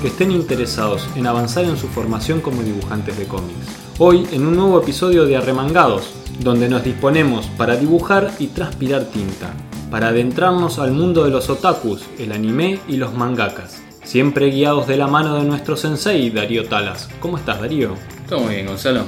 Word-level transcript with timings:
que 0.00 0.08
estén 0.08 0.30
interesados 0.30 1.06
en 1.14 1.26
avanzar 1.26 1.64
en 1.64 1.76
su 1.76 1.86
formación 1.86 2.40
como 2.40 2.62
dibujantes 2.62 3.18
de 3.18 3.26
cómics. 3.26 3.66
Hoy 3.98 4.26
en 4.32 4.46
un 4.46 4.56
nuevo 4.56 4.80
episodio 4.80 5.26
de 5.26 5.36
Arremangados, 5.36 6.14
donde 6.40 6.70
nos 6.70 6.84
disponemos 6.84 7.46
para 7.58 7.76
dibujar 7.76 8.30
y 8.38 8.46
transpirar 8.48 9.04
tinta, 9.04 9.52
para 9.90 10.08
adentrarnos 10.08 10.78
al 10.78 10.92
mundo 10.92 11.24
de 11.24 11.30
los 11.30 11.50
otakus, 11.50 12.02
el 12.18 12.32
anime 12.32 12.80
y 12.88 12.96
los 12.96 13.12
mangakas, 13.12 13.82
siempre 14.02 14.50
guiados 14.50 14.86
de 14.86 14.96
la 14.96 15.06
mano 15.06 15.34
de 15.36 15.44
nuestro 15.44 15.76
sensei 15.76 16.30
Darío 16.30 16.66
Talas. 16.66 17.10
¿Cómo 17.20 17.36
estás 17.36 17.60
Darío? 17.60 17.94
Todo 18.26 18.40
muy 18.40 18.54
bien, 18.54 18.66
Gonzalo. 18.68 19.04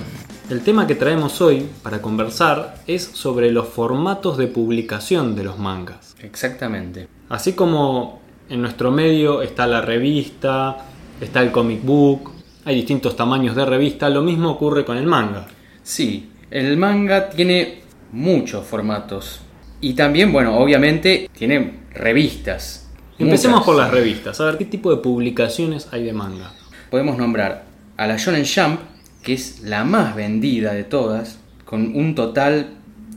El 0.51 0.61
tema 0.63 0.87
que 0.87 0.95
traemos 0.95 1.41
hoy 1.41 1.67
para 1.83 2.03
conversar 2.03 2.75
es 2.87 3.03
sobre 3.03 3.51
los 3.51 3.69
formatos 3.69 4.37
de 4.37 4.49
publicación 4.49 5.35
de 5.35 5.45
los 5.45 5.59
mangas. 5.59 6.15
Exactamente. 6.21 7.09
Así 7.31 7.55
como 7.55 8.22
en 8.53 8.61
nuestro 8.61 8.91
medio 8.91 9.41
está 9.41 9.67
la 9.67 9.81
revista, 9.81 10.77
está 11.23 11.41
el 11.41 11.51
comic 11.51 11.83
book, 11.83 12.33
hay 12.67 12.77
distintos 12.77 13.17
tamaños 13.17 13.57
de 13.57 13.65
revista, 13.65 14.11
lo 14.11 14.21
mismo 14.21 14.51
ocurre 14.51 14.85
con 14.85 14.99
el 14.99 15.07
manga. 15.07 15.47
Sí, 15.83 16.31
el 16.51 16.77
manga 16.77 17.31
tiene 17.31 17.81
muchos 18.13 18.67
formatos. 18.67 19.41
Y 19.81 19.95
también, 19.95 20.31
bueno, 20.33 20.59
obviamente 20.59 21.31
tiene 21.37 21.81
revistas. 21.95 22.91
Empecemos 23.19 23.61
Muchas. 23.61 23.67
por 23.67 23.77
las 23.77 23.91
revistas, 23.91 24.39
a 24.39 24.45
ver 24.45 24.59
qué 24.59 24.67
tipo 24.67 24.91
de 24.91 24.99
publicaciones 24.99 25.89
hay 25.91 26.05
de 26.05 26.13
manga. 26.13 26.53
Podemos 26.91 27.17
nombrar 27.17 27.65
a 27.97 28.07
la 28.07 28.19
Shonen 28.19 28.45
Jump, 28.45 28.81
que 29.23 29.33
es 29.33 29.63
la 29.63 29.85
más 29.85 30.15
vendida 30.15 30.75
de 30.75 30.85
todas, 30.85 31.39
con 31.65 31.97
un 31.97 32.15
total 32.15 32.75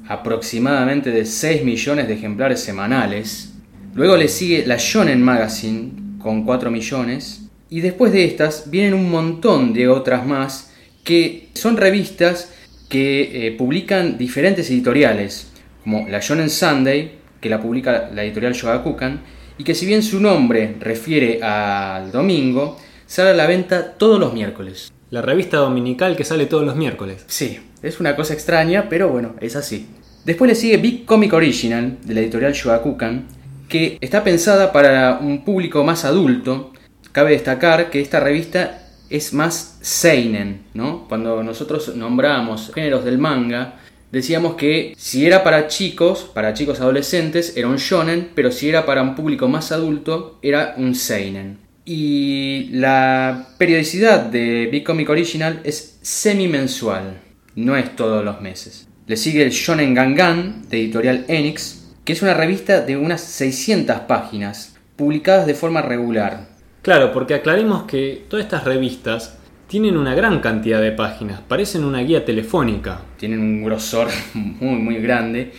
aproximadamente 0.07 1.11
de 1.11 1.25
6 1.25 1.65
millones 1.65 2.07
de 2.07 2.13
ejemplares 2.13 2.61
semanales. 2.61 3.54
Luego 3.95 4.17
le 4.17 4.27
sigue 4.27 4.65
la 4.65 4.75
Shonen 4.77 5.23
Magazine, 5.23 6.17
con 6.19 6.43
4 6.43 6.69
millones. 6.69 7.43
Y 7.69 7.79
después 7.79 8.11
de 8.11 8.25
estas 8.25 8.69
vienen 8.69 8.93
un 8.93 9.09
montón 9.09 9.71
de 9.73 9.87
otras 9.87 10.27
más, 10.27 10.73
que 11.05 11.47
son 11.53 11.77
revistas 11.77 12.53
que 12.89 13.47
eh, 13.47 13.51
publican 13.53 14.17
diferentes 14.17 14.69
editoriales, 14.69 15.47
como 15.81 16.09
la 16.09 16.19
Shonen 16.19 16.49
Sunday, 16.49 17.19
que 17.39 17.47
la 17.47 17.61
publica 17.61 18.09
la 18.13 18.25
editorial 18.25 18.51
Shogakukan, 18.51 19.21
y 19.57 19.63
que 19.63 19.73
si 19.73 19.85
bien 19.85 20.03
su 20.03 20.19
nombre 20.19 20.75
refiere 20.81 21.41
al 21.41 22.11
domingo, 22.11 22.77
sale 23.05 23.29
a 23.29 23.33
la 23.33 23.47
venta 23.47 23.93
todos 23.93 24.19
los 24.19 24.33
miércoles. 24.33 24.91
La 25.09 25.21
revista 25.21 25.55
dominical 25.57 26.17
que 26.17 26.25
sale 26.25 26.47
todos 26.47 26.65
los 26.65 26.75
miércoles. 26.75 27.23
Sí, 27.27 27.59
es 27.81 28.01
una 28.01 28.17
cosa 28.17 28.33
extraña, 28.33 28.89
pero 28.89 29.07
bueno, 29.07 29.37
es 29.39 29.55
así. 29.55 29.87
Después 30.25 30.49
le 30.49 30.55
sigue 30.55 30.75
Big 30.75 31.05
Comic 31.05 31.31
Original, 31.31 31.97
de 32.03 32.13
la 32.13 32.19
editorial 32.19 32.51
Shogakukan, 32.51 33.27
que 33.67 33.97
está 34.01 34.23
pensada 34.23 34.71
para 34.71 35.19
un 35.21 35.43
público 35.43 35.83
más 35.83 36.05
adulto. 36.05 36.73
Cabe 37.11 37.31
destacar 37.31 37.89
que 37.89 38.01
esta 38.01 38.19
revista 38.19 38.81
es 39.09 39.33
más 39.33 39.77
seinen. 39.81 40.65
Cuando 41.07 41.43
nosotros 41.43 41.95
nombramos 41.95 42.71
géneros 42.73 43.05
del 43.05 43.17
manga, 43.17 43.75
decíamos 44.11 44.55
que 44.55 44.93
si 44.97 45.25
era 45.25 45.43
para 45.43 45.67
chicos, 45.67 46.29
para 46.33 46.53
chicos 46.53 46.79
adolescentes, 46.79 47.55
era 47.55 47.67
un 47.67 47.77
shonen, 47.77 48.31
pero 48.35 48.51
si 48.51 48.69
era 48.69 48.85
para 48.85 49.01
un 49.01 49.15
público 49.15 49.47
más 49.47 49.71
adulto, 49.71 50.39
era 50.41 50.75
un 50.77 50.95
seinen. 50.95 51.59
Y 51.85 52.69
la 52.71 53.49
periodicidad 53.59 54.21
de 54.21 54.67
Big 54.71 54.83
Comic 54.83 55.07
Original 55.09 55.61
es 55.63 55.99
semi-mensual, 56.01 57.21
no 57.55 57.77
es 57.77 57.95
todos 57.95 58.25
los 58.25 58.41
meses. 58.41 58.87
Le 59.05 59.17
sigue 59.17 59.43
el 59.43 59.51
Shonen 59.51 59.93
Gangan 59.93 60.67
de 60.67 60.79
editorial 60.79 61.25
Enix, 61.27 61.84
que 62.05 62.13
es 62.13 62.21
una 62.21 62.35
revista 62.35 62.81
de 62.81 62.97
unas 62.97 63.21
600 63.21 64.01
páginas, 64.01 64.77
publicadas 64.95 65.47
de 65.47 65.55
forma 65.55 65.81
regular. 65.81 66.47
Claro, 66.83 67.11
porque 67.11 67.33
aclaremos 67.33 67.83
que 67.83 68.25
todas 68.29 68.45
estas 68.45 68.63
revistas 68.63 69.39
tienen 69.67 69.97
una 69.97 70.13
gran 70.13 70.39
cantidad 70.39 70.79
de 70.79 70.91
páginas, 70.91 71.41
parecen 71.41 71.83
una 71.83 72.01
guía 72.01 72.23
telefónica. 72.23 73.01
Tienen 73.17 73.39
un 73.39 73.63
grosor 73.63 74.09
muy 74.35 74.75
muy 74.75 74.95
grande. 74.99 75.51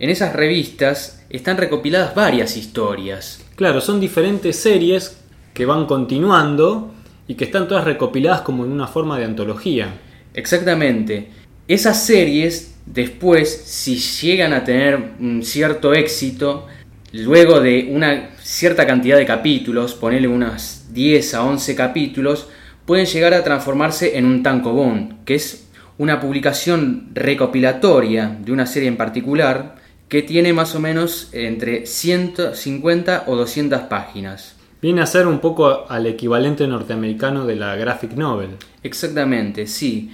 En 0.00 0.10
esas 0.10 0.34
revistas 0.34 1.24
están 1.30 1.56
recopiladas 1.56 2.16
varias 2.16 2.56
historias. 2.56 3.44
Claro, 3.54 3.80
son 3.80 4.00
diferentes 4.00 4.56
series 4.56 5.16
que 5.54 5.66
van 5.66 5.86
continuando 5.86 6.92
y 7.28 7.36
que 7.36 7.44
están 7.44 7.68
todas 7.68 7.84
recopiladas 7.84 8.40
como 8.40 8.64
en 8.64 8.72
una 8.72 8.88
forma 8.88 9.18
de 9.18 9.24
antología. 9.24 9.94
Exactamente. 10.34 11.30
Esas 11.68 12.04
series 12.04 12.75
después, 12.86 13.50
si 13.66 13.96
llegan 13.96 14.52
a 14.52 14.64
tener 14.64 15.12
un 15.20 15.42
cierto 15.42 15.92
éxito, 15.92 16.66
luego 17.12 17.60
de 17.60 17.88
una 17.90 18.30
cierta 18.40 18.86
cantidad 18.86 19.16
de 19.16 19.26
capítulos, 19.26 19.94
ponerle 19.94 20.28
unas 20.28 20.86
10 20.92 21.34
a 21.34 21.44
11 21.44 21.74
capítulos, 21.74 22.48
pueden 22.86 23.06
llegar 23.06 23.34
a 23.34 23.44
transformarse 23.44 24.16
en 24.16 24.24
un 24.24 24.42
tankobon, 24.42 25.18
que 25.24 25.34
es 25.34 25.68
una 25.98 26.20
publicación 26.20 27.10
recopilatoria 27.14 28.36
de 28.40 28.52
una 28.52 28.66
serie 28.66 28.88
en 28.88 28.96
particular 28.96 29.76
que 30.08 30.22
tiene 30.22 30.52
más 30.52 30.74
o 30.74 30.80
menos 30.80 31.30
entre 31.32 31.86
150 31.86 33.24
o 33.26 33.36
200 33.36 33.82
páginas. 33.82 34.56
Viene 34.80 35.00
a 35.00 35.06
ser 35.06 35.26
un 35.26 35.40
poco 35.40 35.86
al 35.88 36.06
equivalente 36.06 36.66
norteamericano 36.66 37.46
de 37.46 37.56
la 37.56 37.74
graphic 37.76 38.12
novel. 38.12 38.50
Exactamente, 38.82 39.66
sí. 39.66 40.12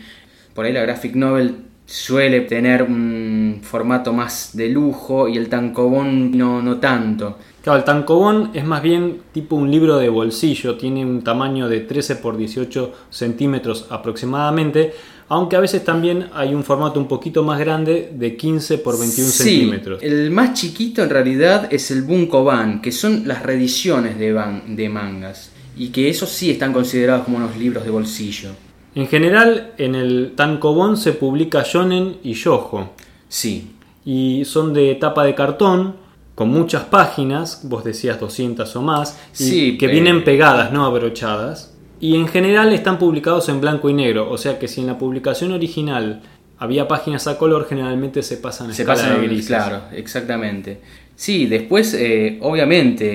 Por 0.55 0.65
ahí 0.65 0.73
la 0.73 0.83
graphic 0.83 1.15
novel 1.15 1.57
suele 1.87 2.43
tener 2.43 2.83
un 2.83 3.61
formato 3.63 4.13
más 4.13 4.51
de 4.57 4.69
lujo 4.69 5.29
y 5.29 5.37
el 5.37 5.49
tankobon 5.49 6.37
no, 6.37 6.63
no 6.63 6.79
tanto. 6.79 7.39
Claro, 7.63 7.79
el 7.79 7.85
tankobon 7.85 8.51
es 8.55 8.65
más 8.65 8.83
bien 8.83 9.19
tipo 9.33 9.57
un 9.57 9.71
libro 9.71 9.99
de 9.99 10.09
bolsillo, 10.09 10.77
tiene 10.77 11.05
un 11.05 11.23
tamaño 11.23 11.69
de 11.69 11.81
13 11.81 12.17
por 12.17 12.37
18 12.37 12.93
centímetros 13.11 13.87
aproximadamente, 13.91 14.93
aunque 15.29 15.57
a 15.57 15.61
veces 15.61 15.85
también 15.85 16.29
hay 16.35 16.55
un 16.55 16.65
formato 16.65 16.99
un 16.99 17.09
poquito 17.09 17.43
más 17.45 17.59
grande 17.61 18.11
de 18.15 18.37
15 18.37 18.79
por 18.79 18.99
21 18.99 19.31
Sí, 19.31 19.43
centímetros. 19.45 20.03
El 20.03 20.31
más 20.31 20.55
chiquito 20.55 21.03
en 21.03 21.11
realidad 21.11 21.69
es 21.73 21.91
el 21.91 22.03
Bunkoban, 22.03 22.81
que 22.83 22.91
son 22.93 23.27
las 23.27 23.43
reediciones 23.43 24.19
de, 24.19 24.35
ban- 24.35 24.63
de 24.77 24.89
mangas. 24.89 25.51
Y 25.77 25.89
que 25.89 26.09
esos 26.11 26.29
sí 26.29 26.51
están 26.51 26.73
considerados 26.73 27.25
como 27.25 27.39
unos 27.39 27.57
libros 27.57 27.85
de 27.85 27.91
bolsillo. 27.91 28.51
En 28.95 29.07
general, 29.07 29.73
en 29.79 29.95
el 29.95 30.33
tankobon 30.37 30.97
se 30.97 31.13
publica 31.13 31.65
shonen 31.67 32.19
y 32.23 32.35
yojo, 32.35 32.91
Sí, 33.29 33.73
y 34.05 34.45
son 34.45 34.75
de 34.75 34.95
tapa 34.97 35.25
de 35.25 35.35
cartón, 35.35 35.97
con 36.35 36.51
muchas 36.51 36.85
páginas, 36.85 37.61
vos 37.65 37.85
decías 37.85 38.21
200 38.21 38.77
o 38.77 38.83
más, 38.83 39.19
y 39.33 39.45
Sí, 39.45 39.79
que 39.79 39.87
eh. 39.87 39.89
vienen 39.89 40.25
pegadas, 40.25 40.73
no 40.73 40.85
abrochadas. 40.85 41.75
Y 42.01 42.17
en 42.17 42.27
general 42.29 42.73
están 42.73 42.99
publicados 42.99 43.49
en 43.49 43.61
blanco 43.61 43.89
y 43.89 43.95
negro, 43.95 44.31
o 44.31 44.37
sea 44.37 44.59
que 44.59 44.69
si 44.69 44.81
en 44.81 44.89
la 44.89 44.99
publicación 44.99 45.53
original 45.53 46.21
había 46.59 46.87
páginas 46.87 47.27
a 47.27 47.39
color, 47.39 47.67
generalmente 47.69 48.23
se 48.23 48.37
pasan 48.37 48.71
a 48.71 48.75
se 48.75 48.85
pasan 48.85 49.21
de 49.21 49.27
grises. 49.27 49.47
Claro, 49.47 49.83
exactamente. 49.93 50.81
Sí, 51.17 51.47
después, 51.47 51.95
eh, 51.95 52.39
obviamente, 52.43 53.07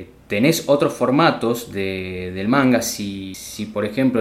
eh, 0.00 0.06
tenés 0.28 0.64
otros 0.68 0.92
formatos 0.92 1.72
de- 1.72 2.32
del 2.34 2.48
manga. 2.48 2.82
Si, 2.82 3.34
si 3.34 3.66
por 3.66 3.84
ejemplo, 3.84 4.20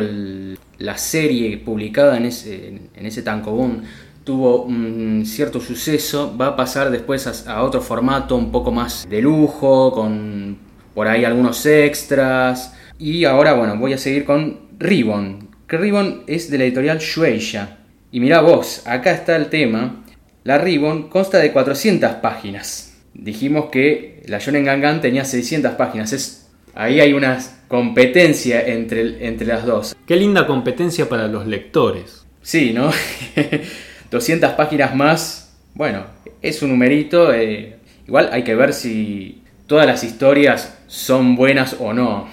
la 0.78 0.98
serie 0.98 1.58
publicada 1.58 2.18
en 2.18 2.26
ese, 2.26 2.68
en 2.96 3.06
ese 3.06 3.22
tankobon 3.22 3.84
tuvo 4.24 4.64
un 4.64 5.24
cierto 5.26 5.60
suceso, 5.60 6.36
va 6.40 6.48
a 6.48 6.56
pasar 6.56 6.90
después 6.92 7.28
a, 7.48 7.54
a 7.54 7.64
otro 7.64 7.82
formato 7.82 8.36
un 8.36 8.52
poco 8.52 8.72
más 8.72 9.06
de 9.10 9.22
lujo, 9.22 9.92
con 9.92 10.58
por 10.94 11.08
ahí 11.08 11.26
algunos 11.26 11.66
extras. 11.66 12.74
Y 13.00 13.26
ahora, 13.26 13.54
bueno, 13.54 13.78
voy 13.78 13.94
a 13.94 13.98
seguir 13.98 14.24
con 14.26 14.60
Ribbon. 14.80 15.50
Que 15.68 15.78
Ribbon 15.78 16.24
es 16.28 16.50
de 16.52 16.58
la 16.58 16.64
editorial 16.66 17.00
Shueisha. 17.00 17.78
Y 18.12 18.20
mirá 18.20 18.42
vos, 18.42 18.84
acá 18.86 19.12
está 19.12 19.36
el 19.36 19.48
tema. 19.48 20.04
La 20.44 20.58
Ribbon 20.58 21.10
consta 21.10 21.40
de 21.40 21.52
400 21.52 22.12
páginas. 22.16 22.93
Dijimos 23.14 23.66
que 23.72 24.24
la 24.28 24.40
Shonen 24.40 24.66
Gangan 24.66 25.02
tenía 25.02 25.26
600 25.26 25.74
páginas. 25.74 26.14
Es, 26.14 26.50
ahí 26.74 27.00
hay 27.00 27.14
una 27.14 27.40
competencia 27.68 28.62
entre, 28.62 29.28
entre 29.28 29.48
las 29.48 29.66
dos. 29.66 29.96
Qué 30.06 30.16
linda 30.16 30.48
competencia 30.48 31.08
para 31.08 31.28
los 31.28 31.46
lectores. 31.48 32.26
Sí, 32.42 32.74
¿no? 32.74 32.92
200 34.12 34.52
páginas 34.54 34.96
más. 34.96 35.56
Bueno, 35.76 36.06
es 36.42 36.62
un 36.62 36.70
numerito. 36.70 37.34
eh, 37.34 37.78
igual 38.08 38.30
hay 38.32 38.44
que 38.44 38.56
ver 38.56 38.74
si 38.74 39.44
todas 39.68 39.86
las 39.86 40.04
historias 40.04 40.78
son 40.88 41.36
buenas 41.36 41.78
o 41.80 41.94
no. 41.94 42.28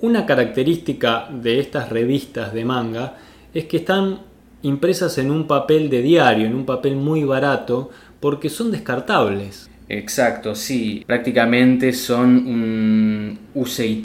Una 0.00 0.26
característica 0.26 1.28
de 1.30 1.60
estas 1.60 1.90
revistas 1.90 2.52
de 2.52 2.64
manga 2.64 3.18
es 3.54 3.66
que 3.66 3.76
están 3.76 4.20
impresas 4.62 5.18
en 5.18 5.30
un 5.30 5.46
papel 5.46 5.90
de 5.90 6.02
diario, 6.02 6.46
en 6.46 6.54
un 6.54 6.66
papel 6.66 6.96
muy 6.96 7.24
barato, 7.24 7.90
porque 8.20 8.48
son 8.48 8.70
descartables. 8.72 9.70
Exacto, 9.92 10.54
sí, 10.54 11.04
prácticamente 11.06 11.92
son 11.92 12.46
un 12.46 13.38
use 13.52 13.86
y 13.86 14.00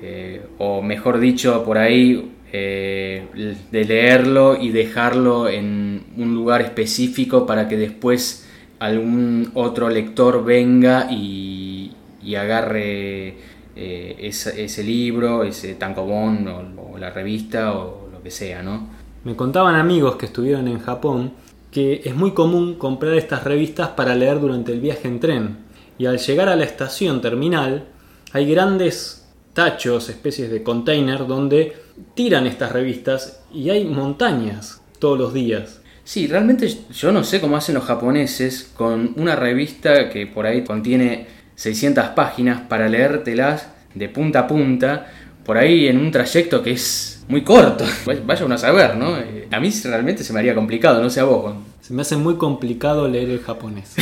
eh, 0.00 0.40
o 0.56 0.80
mejor 0.80 1.18
dicho, 1.18 1.62
por 1.62 1.76
ahí 1.76 2.32
eh, 2.50 3.26
de 3.70 3.84
leerlo 3.84 4.56
y 4.58 4.70
dejarlo 4.70 5.50
en 5.50 6.04
un 6.16 6.34
lugar 6.34 6.62
específico 6.62 7.44
para 7.44 7.68
que 7.68 7.76
después 7.76 8.48
algún 8.78 9.50
otro 9.52 9.90
lector 9.90 10.42
venga 10.42 11.06
y, 11.10 11.92
agarre 12.34 13.34
eh, 13.76 14.16
ese, 14.18 14.84
libro, 14.84 15.44
ese 15.44 15.74
tankobon 15.74 16.48
o, 16.48 16.92
o 16.94 16.98
la 16.98 17.10
revista 17.10 17.74
o 17.74 18.08
lo 18.10 18.22
que 18.22 18.30
sea, 18.30 18.62
¿no? 18.62 18.88
Me 19.22 19.36
contaban 19.36 19.74
amigos 19.74 20.16
que 20.16 20.24
estuvieron 20.24 20.66
en 20.66 20.78
Japón 20.78 21.43
que 21.74 22.02
es 22.04 22.14
muy 22.14 22.34
común 22.34 22.76
comprar 22.76 23.14
estas 23.14 23.42
revistas 23.42 23.88
para 23.88 24.14
leer 24.14 24.38
durante 24.38 24.72
el 24.72 24.80
viaje 24.80 25.08
en 25.08 25.18
tren. 25.18 25.56
Y 25.98 26.06
al 26.06 26.18
llegar 26.18 26.48
a 26.48 26.54
la 26.54 26.62
estación 26.62 27.20
terminal 27.20 27.86
hay 28.32 28.48
grandes 28.48 29.26
tachos, 29.54 30.08
especies 30.08 30.52
de 30.52 30.62
container, 30.62 31.26
donde 31.26 31.76
tiran 32.14 32.46
estas 32.46 32.70
revistas 32.70 33.42
y 33.52 33.70
hay 33.70 33.84
montañas 33.86 34.82
todos 35.00 35.18
los 35.18 35.34
días. 35.34 35.80
Sí, 36.04 36.28
realmente 36.28 36.68
yo 36.92 37.10
no 37.10 37.24
sé 37.24 37.40
cómo 37.40 37.56
hacen 37.56 37.74
los 37.74 37.84
japoneses 37.84 38.70
con 38.76 39.12
una 39.16 39.34
revista 39.34 40.10
que 40.10 40.28
por 40.28 40.46
ahí 40.46 40.62
contiene 40.62 41.26
600 41.56 42.10
páginas 42.10 42.60
para 42.68 42.88
leértelas 42.88 43.68
de 43.94 44.08
punta 44.08 44.40
a 44.40 44.46
punta, 44.46 45.12
por 45.44 45.58
ahí 45.58 45.88
en 45.88 45.98
un 45.98 46.12
trayecto 46.12 46.62
que 46.62 46.72
es 46.72 47.13
muy 47.28 47.42
corto. 47.42 47.84
Vaya 48.26 48.44
uno 48.44 48.54
a 48.54 48.58
saber, 48.58 48.96
¿no? 48.96 49.18
Eh, 49.18 49.48
a 49.50 49.60
mí 49.60 49.70
realmente 49.84 50.24
se 50.24 50.32
me 50.32 50.40
haría 50.40 50.54
complicado, 50.54 51.02
no 51.02 51.10
sé 51.10 51.20
a 51.20 51.24
vos. 51.24 51.54
Se 51.80 51.92
me 51.92 52.02
hace 52.02 52.16
muy 52.16 52.36
complicado 52.36 53.08
leer 53.08 53.30
el 53.30 53.40
japonés. 53.40 53.94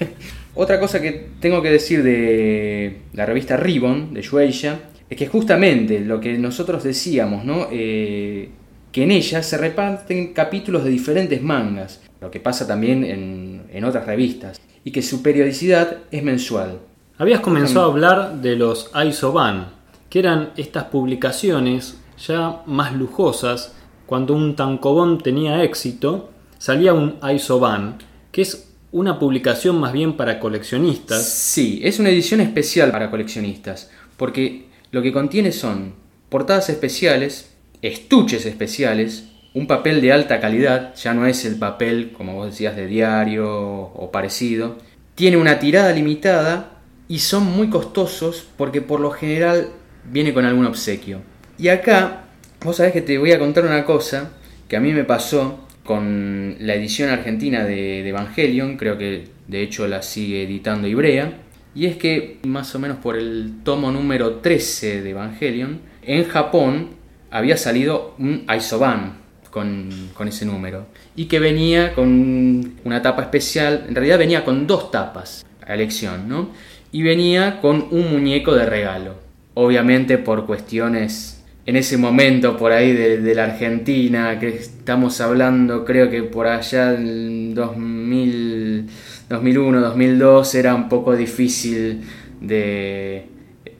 Otra 0.54 0.80
cosa 0.80 1.00
que 1.00 1.28
tengo 1.40 1.60
que 1.60 1.70
decir 1.70 2.02
de 2.02 3.02
la 3.12 3.26
revista 3.26 3.56
Ribbon, 3.56 4.14
de 4.14 4.22
Shueisha, 4.22 4.80
es 5.08 5.16
que 5.16 5.26
justamente 5.26 6.00
lo 6.00 6.20
que 6.20 6.38
nosotros 6.38 6.82
decíamos, 6.82 7.44
¿no? 7.44 7.68
Eh, 7.70 8.50
que 8.90 9.02
en 9.02 9.10
ella 9.10 9.42
se 9.42 9.58
reparten 9.58 10.32
capítulos 10.32 10.84
de 10.84 10.90
diferentes 10.90 11.42
mangas, 11.42 12.00
lo 12.20 12.30
que 12.30 12.40
pasa 12.40 12.66
también 12.66 13.04
en, 13.04 13.64
en 13.70 13.84
otras 13.84 14.06
revistas, 14.06 14.60
y 14.84 14.90
que 14.90 15.02
su 15.02 15.22
periodicidad 15.22 15.98
es 16.10 16.22
mensual. 16.22 16.78
Habías 17.18 17.40
comenzado 17.40 17.82
a 17.82 17.92
hablar 17.92 18.40
de 18.40 18.56
los 18.56 18.90
Aisoban, 18.94 19.68
que 20.08 20.20
eran 20.20 20.50
estas 20.56 20.84
publicaciones 20.84 21.98
ya 22.18 22.62
más 22.66 22.94
lujosas, 22.94 23.74
cuando 24.06 24.34
un 24.34 24.56
tankobon 24.56 25.18
tenía 25.18 25.62
éxito, 25.62 26.30
salía 26.58 26.94
un 26.94 27.16
Aisoban, 27.20 27.98
que 28.32 28.42
es 28.42 28.72
una 28.92 29.18
publicación 29.18 29.78
más 29.78 29.92
bien 29.92 30.16
para 30.16 30.38
coleccionistas. 30.38 31.28
Sí, 31.28 31.80
es 31.82 31.98
una 31.98 32.10
edición 32.10 32.40
especial 32.40 32.90
para 32.90 33.10
coleccionistas, 33.10 33.90
porque 34.16 34.68
lo 34.90 35.02
que 35.02 35.12
contiene 35.12 35.52
son 35.52 35.94
portadas 36.28 36.70
especiales, 36.70 37.50
estuches 37.82 38.46
especiales, 38.46 39.28
un 39.54 39.66
papel 39.66 40.00
de 40.00 40.12
alta 40.12 40.40
calidad, 40.40 40.94
ya 40.94 41.14
no 41.14 41.26
es 41.26 41.44
el 41.44 41.56
papel, 41.56 42.12
como 42.12 42.34
vos 42.34 42.46
decías, 42.46 42.76
de 42.76 42.86
diario 42.86 43.48
o 43.48 44.10
parecido, 44.12 44.76
tiene 45.14 45.38
una 45.38 45.58
tirada 45.58 45.92
limitada 45.92 46.72
y 47.08 47.20
son 47.20 47.44
muy 47.44 47.70
costosos 47.70 48.46
porque 48.56 48.82
por 48.82 49.00
lo 49.00 49.10
general 49.10 49.68
viene 50.10 50.34
con 50.34 50.44
algún 50.44 50.66
obsequio. 50.66 51.22
Y 51.58 51.68
acá, 51.68 52.24
vos 52.62 52.76
sabés 52.76 52.92
que 52.92 53.00
te 53.00 53.16
voy 53.16 53.32
a 53.32 53.38
contar 53.38 53.64
una 53.64 53.84
cosa 53.84 54.32
que 54.68 54.76
a 54.76 54.80
mí 54.80 54.92
me 54.92 55.04
pasó 55.04 55.66
con 55.84 56.56
la 56.60 56.74
edición 56.74 57.08
argentina 57.08 57.64
de, 57.64 58.06
Evangelion, 58.06 58.76
creo 58.76 58.98
que 58.98 59.28
de 59.46 59.62
hecho 59.62 59.86
la 59.86 60.02
sigue 60.02 60.42
editando 60.42 60.86
Ibrea, 60.86 61.38
y 61.74 61.86
es 61.86 61.96
que 61.96 62.38
más 62.46 62.74
o 62.74 62.78
menos 62.78 62.98
por 62.98 63.16
el 63.16 63.60
tomo 63.62 63.90
número 63.90 64.36
13 64.36 65.02
de 65.02 65.10
Evangelion, 65.10 65.80
en 66.02 66.24
Japón 66.24 66.90
había 67.30 67.56
salido 67.56 68.14
un 68.18 68.44
Aisoban 68.48 69.18
con, 69.50 69.88
con, 70.14 70.28
ese 70.28 70.44
número, 70.44 70.86
y 71.14 71.26
que 71.26 71.38
venía 71.38 71.94
con 71.94 72.74
una 72.84 73.00
tapa 73.00 73.22
especial, 73.22 73.86
en 73.88 73.94
realidad 73.94 74.18
venía 74.18 74.44
con 74.44 74.66
dos 74.66 74.90
tapas 74.90 75.46
a 75.66 75.74
elección, 75.74 76.28
¿no? 76.28 76.50
Y 76.92 77.02
venía 77.02 77.60
con 77.60 77.88
un 77.90 78.12
muñeco 78.12 78.54
de 78.54 78.66
regalo. 78.66 79.14
Obviamente 79.54 80.18
por 80.18 80.46
cuestiones 80.46 81.35
en 81.66 81.74
ese 81.74 81.98
momento 81.98 82.56
por 82.56 82.70
ahí 82.70 82.92
de, 82.92 83.34
la 83.34 83.44
Argentina, 83.44 84.38
que 84.38 84.48
estamos 84.48 85.20
hablando 85.20 85.84
creo 85.84 86.08
que 86.08 86.22
por 86.22 86.46
allá 86.46 86.94
en 86.94 87.54
2000, 87.54 88.86
2001, 89.28 89.80
2002 89.80 90.54
era 90.54 90.74
un 90.76 90.88
poco 90.88 91.16
difícil 91.16 92.02
de 92.40 93.26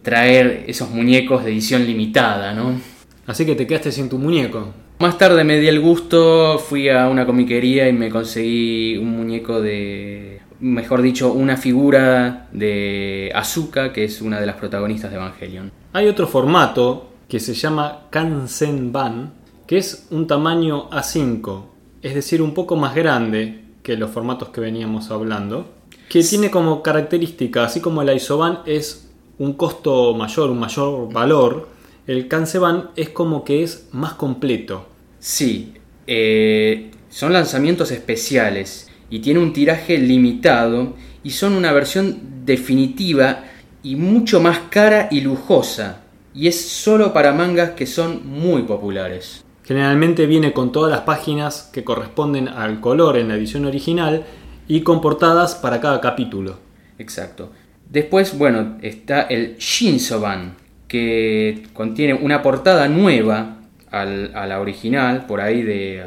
traer 0.03 0.65
esos 0.67 0.91
muñecos 0.91 1.45
de 1.45 1.53
edición 1.53 1.87
limitada, 1.87 2.53
¿no? 2.53 2.81
Así 3.27 3.47
que 3.47 3.55
te 3.55 3.67
quedaste 3.67 3.93
sin 3.93 4.09
tu 4.09 4.19
muñeco. 4.19 4.73
Más 4.99 5.17
tarde 5.17 5.45
me 5.45 5.61
di 5.61 5.69
el 5.69 5.81
gusto, 5.81 6.59
fui 6.59 6.89
a 6.89 7.09
una 7.09 7.25
comiquería 7.25 7.89
y 7.89 7.93
me 7.93 8.09
conseguí 8.09 8.97
un 8.97 9.11
muñeco 9.11 9.61
de, 9.61 10.41
mejor 10.59 11.03
dicho, 11.03 11.33
una 11.33 11.57
figura 11.57 12.49
de 12.53 13.31
Azuka, 13.35 13.93
que 13.93 14.05
es 14.05 14.23
una 14.23 14.41
de 14.41 14.47
las 14.47 14.57
protagonistas 14.57 15.11
de 15.11 15.19
Evangelion. 15.19 15.71
Hay 15.93 16.09
otro 16.09 16.27
formato 16.27 17.16
que 17.29 17.41
se 17.41 17.55
llama 17.55 18.07
Kansenban, 18.11 19.33
que 19.67 19.79
es 19.79 20.07
un 20.11 20.27
tamaño 20.27 20.89
A5, 20.91 21.65
es 22.03 22.15
decir, 22.15 22.41
un 22.41 22.55
poco 22.55 22.77
más 22.77 22.95
grande 22.95 23.65
que 23.83 23.97
los 23.97 24.11
formatos 24.11 24.51
que 24.51 24.61
veníamos 24.61 25.11
hablando, 25.11 25.67
que 26.09 26.23
tiene 26.23 26.51
como 26.51 26.83
característica, 26.83 27.65
así 27.65 27.81
como 27.81 28.03
el 28.03 28.15
Isoban 28.15 28.61
es 28.65 29.11
un 29.39 29.55
costo 29.55 30.15
mayor, 30.15 30.51
un 30.51 30.61
mayor 30.61 31.13
valor, 31.13 31.69
el 32.07 32.29
Kansenban 32.29 32.91
es 32.95 33.09
como 33.09 33.45
que 33.45 33.65
es 33.65 33.89
más 33.91 34.15
completo. 34.15 34.87
Sí, 35.19 35.75
eh, 36.07 36.93
son 37.09 37.33
lanzamientos 37.33 37.91
especiales 37.91 38.89
y 39.11 39.19
tiene 39.19 39.41
un 39.41 39.53
tiraje 39.53 39.99
limitado 39.99 40.95
y 41.25 41.31
son 41.31 41.55
una 41.55 41.73
versión 41.73 42.45
definitiva 42.45 43.45
y 43.83 43.97
mucho 43.97 44.41
más 44.41 44.61
cara 44.71 45.09
y 45.11 45.23
lujosa 45.23 46.06
y 46.37 46.49
es 46.49 46.69
solo 46.69 47.15
para 47.15 47.33
mangas 47.33 47.71
que 47.71 47.87
son 47.87 48.29
muy 48.29 48.63
populares. 48.63 49.43
Generalmente 49.65 50.27
viene 50.27 50.53
con 50.53 50.71
todas 50.71 50.91
las 50.91 51.01
páginas 51.01 51.71
que 51.73 51.83
corresponden 51.83 52.47
al 52.47 52.81
color 52.81 53.17
en 53.17 53.29
la 53.29 53.37
edición 53.37 53.65
original 53.65 54.25
y 54.69 54.83
con 54.83 55.01
portadas 55.01 55.55
para 55.55 55.81
cada 55.81 56.01
capítulo. 56.01 56.59
Exacto. 56.99 57.53
Después, 57.89 58.37
bueno, 58.37 58.77
está 58.83 59.23
el 59.23 59.57
Shinsoban, 59.57 60.57
que 60.87 61.67
contiene 61.73 62.15
una 62.15 62.43
portada 62.43 62.87
nueva 62.89 63.61
a 63.91 64.05
la 64.05 64.61
original, 64.61 65.25
por 65.27 65.41
ahí 65.41 65.63
de, 65.63 66.05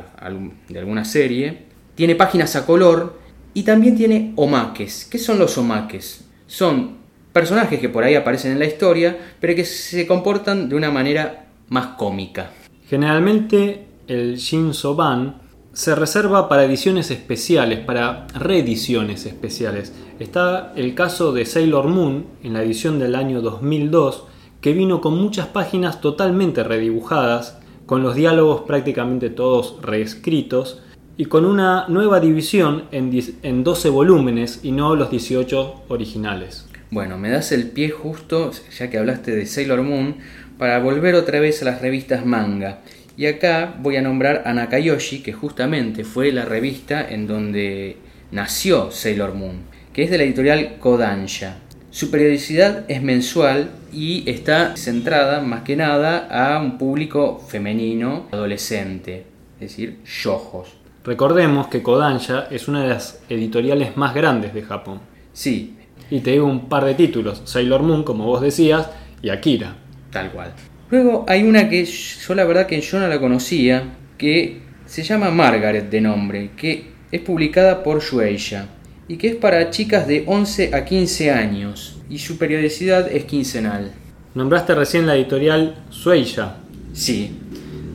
de 0.68 0.80
alguna 0.80 1.06
serie. 1.06 1.64
Tiene 1.96 2.14
páginas 2.14 2.56
a 2.56 2.68
color 2.68 3.20
y 3.56 3.64
también 3.64 3.98
tiene 3.98 4.34
omakes. 4.36 5.08
¿Qué 5.10 5.18
son 5.18 5.40
los 5.40 5.58
omakes? 5.58 6.26
Son 6.46 6.99
personajes 7.34 7.80
que 7.80 7.90
por 7.90 8.04
ahí 8.04 8.16
aparecen 8.16 8.52
en 8.52 8.60
la 8.60 8.66
historia, 8.66 9.18
pero 9.40 9.56
que 9.56 9.66
se 9.66 10.08
comportan 10.08 10.70
de 10.70 10.76
una 10.76 10.92
manera 10.92 11.48
más 11.70 11.88
cómica. 11.98 12.52
Generalmente 12.88 13.86
el 14.08 14.38
Shinsoban 14.38 15.42
se 15.74 15.96
reserva 15.96 16.50
para 16.50 16.66
ediciones 16.66 17.12
especiales, 17.12 17.80
para 17.80 18.28
reediciones 18.34 19.26
especiales. 19.26 19.94
Está 20.20 20.74
el 20.76 20.96
caso 20.96 21.32
de 21.32 21.46
Sailor 21.46 21.88
Moon 21.88 22.26
en 22.44 22.54
la 22.54 22.64
edición 22.64 23.00
del 23.00 23.16
año 23.16 23.42
2002, 23.42 24.26
que 24.62 24.74
vino 24.74 25.00
con 25.00 25.18
muchas 25.18 25.48
páginas 25.48 26.02
totalmente 26.02 26.64
redibujadas, 26.64 27.60
con 27.86 28.04
los 28.04 28.16
diálogos 28.16 28.62
prácticamente 28.62 29.30
todos 29.30 29.78
reescritos, 29.82 30.82
y 31.16 31.26
con 31.26 31.44
una 31.44 31.86
nueva 31.90 32.22
división 32.22 32.86
en, 32.92 33.12
en 33.44 33.64
12 33.64 33.90
volúmenes 33.90 34.62
y 34.64 34.72
no 34.72 34.96
los 34.96 35.12
18 35.12 35.84
originales. 35.90 36.69
Bueno, 36.92 37.20
me 37.20 37.30
das 37.30 37.52
el 37.52 37.70
pie 37.70 37.92
justo, 37.92 38.52
ya 38.76 38.90
que 38.90 38.98
hablaste 38.98 39.36
de 39.36 39.46
Sailor 39.46 39.84
Moon, 39.84 40.16
para 40.58 40.80
volver 40.80 41.14
otra 41.14 41.40
vez 41.40 41.62
a 41.62 41.66
las 41.66 41.82
revistas 41.82 42.26
manga. 42.26 42.80
Y 43.16 43.28
acá 43.28 43.76
voy 43.80 43.98
a 43.98 44.02
nombrar 44.02 44.44
a 44.46 44.54
Nakayoshi, 44.54 45.22
que 45.22 45.32
justamente 45.32 46.04
fue 46.04 46.32
la 46.32 46.46
revista 46.46 47.08
en 47.08 47.28
donde 47.28 47.98
nació 48.32 48.90
Sailor 48.90 49.36
Moon, 49.36 49.62
que 49.94 50.04
es 50.04 50.10
de 50.10 50.18
la 50.18 50.24
editorial 50.24 50.78
Kodansha. 50.80 51.58
Su 51.92 52.10
periodicidad 52.10 52.86
es 52.88 53.04
mensual 53.04 53.70
y 53.94 54.28
está 54.28 54.76
centrada 54.76 55.42
más 55.42 55.62
que 55.62 55.76
nada 55.76 56.28
a 56.28 56.60
un 56.60 56.80
público 56.80 57.40
femenino 57.40 58.28
adolescente, 58.32 59.26
es 59.60 59.70
decir, 59.70 60.00
shojos. 60.06 60.76
Recordemos 61.04 61.68
que 61.68 61.84
Kodansha 61.84 62.48
es 62.50 62.68
una 62.68 62.82
de 62.82 62.90
las 62.90 63.22
editoriales 63.30 63.96
más 63.96 64.16
grandes 64.16 64.54
de 64.54 64.64
Japón. 64.64 65.02
Sí, 65.34 65.76
y 66.10 66.20
te 66.20 66.32
digo 66.32 66.46
un 66.46 66.70
par 66.70 66.86
de 66.86 66.96
títulos, 66.96 67.42
Sailor 67.46 67.84
Moon, 67.84 68.04
como 68.04 68.26
vos 68.26 68.42
decías, 68.42 68.90
y 69.22 69.30
Akira. 69.30 69.76
Tal 70.12 70.32
cual. 70.32 70.54
Luego 70.90 71.26
hay 71.28 71.44
una 71.44 71.70
que 71.70 71.86
yo 71.86 72.36
la 72.36 72.46
verdad 72.46 72.66
que 72.66 72.82
yo 72.82 73.00
no 73.00 73.08
la 73.08 73.20
conocía, 73.20 73.84
que 74.18 74.62
se 74.86 75.04
llama 75.04 75.30
Margaret 75.30 75.90
de 75.90 76.02
nombre, 76.02 76.52
que 76.58 76.92
es 77.12 77.22
publicada 77.22 77.84
por 77.84 78.02
Shueisha 78.02 78.68
y 79.08 79.18
que 79.18 79.30
es 79.30 79.36
para 79.36 79.70
chicas 79.70 80.08
de 80.08 80.24
11 80.26 80.72
a 80.74 80.86
15 80.86 81.32
años 81.32 82.00
y 82.10 82.18
su 82.18 82.38
periodicidad 82.38 83.12
es 83.12 83.26
quincenal. 83.26 83.92
Nombraste 84.34 84.74
recién 84.74 85.06
la 85.06 85.16
editorial 85.16 85.84
Shueisha. 85.92 86.58
Sí. 86.94 87.38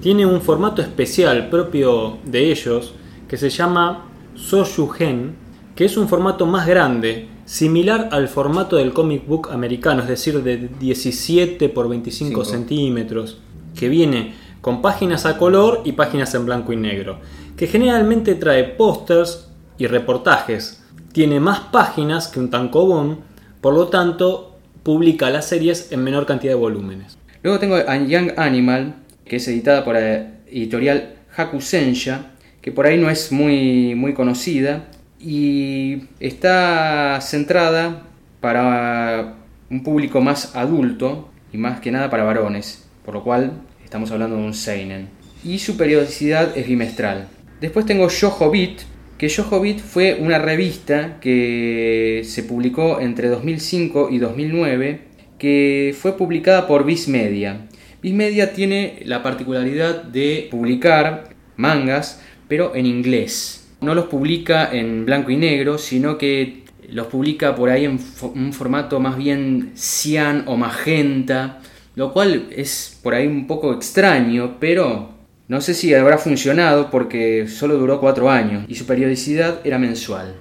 Tiene 0.01 0.27
un 0.27 0.41
formato 0.41 0.83
especial 0.83 1.49
propio 1.49 2.19
de 2.25 2.51
ellos 2.51 2.95
que 3.29 3.37
se 3.37 3.51
llama 3.51 4.07
Sojugen, 4.35 5.35
que 5.75 5.87
es 5.87 5.97
un 5.97 6.09
formato 6.09 6.47
más 6.47 6.67
grande, 6.67 7.27
similar 7.45 8.09
al 8.13 8.29
formato 8.29 8.77
del 8.77 8.93
comic 8.93 9.27
book 9.27 9.51
americano, 9.53 10.03
es 10.03 10.09
decir, 10.09 10.43
de 10.43 10.69
17 10.79 11.69
por 11.69 11.89
25 11.89 12.45
centímetros, 12.45 13.39
que 13.79 13.89
viene 13.89 14.35
con 14.61 14.81
páginas 14.81 15.27
a 15.27 15.37
color 15.37 15.83
y 15.85 15.93
páginas 15.93 16.35
en 16.35 16.47
blanco 16.47 16.73
y 16.73 16.77
negro, 16.77 17.21
que 17.57 17.67
generalmente 17.67 18.35
trae 18.35 18.65
pósters 18.65 19.49
y 19.77 19.87
reportajes. 19.87 20.83
Tiene 21.13 21.39
más 21.39 21.61
páginas 21.61 22.29
que 22.29 22.41
un 22.41 22.51
tankobon, 22.51 23.19
por 23.61 23.75
lo 23.75 23.89
tanto 23.89 24.57
publica 24.83 25.31
las 25.31 25.47
series 25.47 25.93
en 25.93 26.03
menor 26.03 26.27
cantidad 26.27 26.53
de 26.53 26.59
volúmenes. 26.59 27.19
Luego 27.43 27.59
tengo 27.59 27.77
a 27.77 27.97
Young 27.99 28.33
Animal, 28.39 28.95
que 29.25 29.37
es 29.37 29.49
editada 29.49 29.85
por 29.85 29.95
la 29.95 30.41
editorial 30.47 31.17
Hakusensha, 31.37 32.33
que 32.63 32.73
por 32.73 32.87
ahí 32.87 32.99
no 32.99 33.11
es 33.11 33.33
muy, 33.33 33.95
muy 33.95 34.15
conocida 34.15 34.89
y 35.25 36.05
está 36.21 37.21
centrada 37.21 38.03
para 38.41 39.37
un 39.71 39.83
público 39.83 40.21
más 40.21 40.55
adulto 40.55 41.31
y 41.53 41.57
más 41.57 41.81
que 41.81 41.91
nada 41.91 42.11
para 42.11 42.25
varones, 42.25 42.87
por 43.05 43.15
lo 43.15 43.25
cual 43.25 43.53
estamos 43.83 44.11
hablando 44.11 44.37
de 44.37 44.43
un 44.43 44.55
seinen. 44.55 45.09
Y 45.43 45.59
su 45.59 45.77
periodicidad 45.77 46.57
es 46.57 46.67
bimestral. 46.67 47.29
Después 47.61 47.87
tengo 47.87 48.09
Yojo 48.09 48.51
Beat, 48.51 48.81
que 49.17 49.29
Yojo 49.29 49.61
Beat 49.61 49.79
fue 49.79 50.19
una 50.21 50.39
revista 50.39 51.19
que 51.21 52.23
se 52.25 52.43
publicó 52.43 53.01
entre 53.01 53.29
2005 53.29 54.09
y 54.11 54.19
2009, 54.19 55.01
que 55.39 55.95
fue 55.99 56.17
publicada 56.17 56.67
por 56.67 56.85
Viz 56.85 57.09
Media. 57.09 57.67
Viz 58.03 58.13
Media 58.13 58.53
tiene 58.53 59.01
la 59.05 59.23
particularidad 59.23 60.05
de 60.05 60.49
publicar 60.51 61.31
mangas 61.57 62.21
pero 62.49 62.75
en 62.75 62.87
inglés. 62.87 63.64
No 63.81 63.95
los 63.95 64.07
publica 64.07 64.73
en 64.73 65.05
blanco 65.05 65.31
y 65.31 65.37
negro, 65.37 65.79
sino 65.79 66.17
que 66.19 66.65
los 66.91 67.07
publica 67.07 67.55
por 67.55 67.71
ahí 67.71 67.85
en 67.85 67.99
un 68.35 68.53
formato 68.53 69.01
más 69.01 69.17
bien 69.17 69.73
cian 69.75 70.45
o 70.47 70.57
magenta, 70.57 71.61
lo 71.97 72.13
cual 72.13 72.47
es 72.51 72.99
por 73.03 73.15
ahí 73.15 73.27
un 73.27 73.47
poco 73.47 73.73
extraño, 73.73 74.57
pero 74.61 75.11
no 75.49 75.61
sé 75.61 75.75
si 75.75 75.93
habrá 75.95 76.19
funcionado 76.19 76.91
porque 76.91 77.49
solo 77.49 77.77
duró 77.77 78.01
cuatro 78.01 78.31
años 78.31 78.65
y 78.69 78.75
su 78.75 78.87
periodicidad 78.87 79.61
era 79.65 79.79
mensual. 79.79 80.35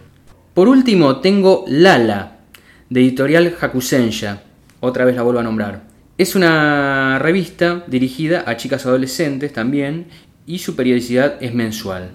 Por 0.54 0.68
último 0.68 1.18
tengo 1.18 1.66
Lala, 1.68 2.38
de 2.90 3.02
editorial 3.02 3.56
Hakusensha, 3.60 4.44
otra 4.80 5.06
vez 5.06 5.16
la 5.16 5.24
vuelvo 5.24 5.40
a 5.40 5.44
nombrar. 5.44 5.84
Es 6.18 6.36
una 6.36 7.18
revista 7.20 7.84
dirigida 7.88 8.44
a 8.46 8.56
chicas 8.56 8.86
adolescentes 8.86 9.52
también 9.52 10.06
y 10.46 10.60
su 10.60 10.76
periodicidad 10.76 11.42
es 11.42 11.54
mensual. 11.54 12.12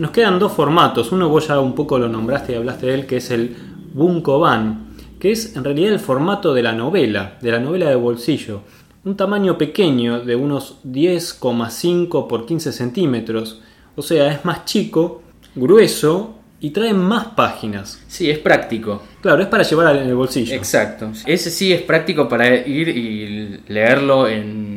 Nos 0.00 0.12
quedan 0.12 0.38
dos 0.38 0.52
formatos, 0.52 1.12
uno 1.12 1.28
vos 1.28 1.48
ya 1.48 1.60
un 1.60 1.74
poco 1.74 1.98
lo 1.98 2.08
nombraste 2.08 2.52
y 2.52 2.54
hablaste 2.54 2.86
de 2.86 2.94
él, 2.94 3.06
que 3.06 3.18
es 3.18 3.30
el 3.30 3.54
Bunkoban, 3.92 4.94
que 5.18 5.30
es 5.30 5.54
en 5.56 5.62
realidad 5.62 5.92
el 5.92 5.98
formato 5.98 6.54
de 6.54 6.62
la 6.62 6.72
novela, 6.72 7.36
de 7.42 7.52
la 7.52 7.60
novela 7.60 7.90
de 7.90 7.96
bolsillo. 7.96 8.62
Un 9.04 9.14
tamaño 9.14 9.58
pequeño 9.58 10.20
de 10.20 10.36
unos 10.36 10.76
10,5 10.86 12.28
por 12.28 12.46
15 12.46 12.72
centímetros, 12.72 13.60
o 13.94 14.00
sea, 14.00 14.32
es 14.32 14.42
más 14.42 14.64
chico, 14.64 15.20
grueso 15.54 16.36
y 16.60 16.70
trae 16.70 16.94
más 16.94 17.26
páginas. 17.34 18.02
Sí, 18.08 18.30
es 18.30 18.38
práctico. 18.38 19.02
Claro, 19.20 19.42
es 19.42 19.48
para 19.48 19.64
llevar 19.64 19.96
en 19.96 20.08
el 20.08 20.14
bolsillo. 20.14 20.54
Exacto. 20.54 21.12
Ese 21.26 21.50
sí 21.50 21.74
es 21.74 21.82
práctico 21.82 22.26
para 22.26 22.56
ir 22.66 22.88
y 22.88 23.60
leerlo 23.68 24.26
en, 24.26 24.69